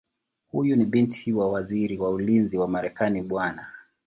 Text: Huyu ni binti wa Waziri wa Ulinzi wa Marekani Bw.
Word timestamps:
Huyu 0.47 0.75
ni 0.75 0.85
binti 0.85 1.33
wa 1.33 1.51
Waziri 1.51 1.97
wa 1.97 2.09
Ulinzi 2.09 2.57
wa 2.57 2.67
Marekani 2.67 3.21
Bw. 3.21 3.37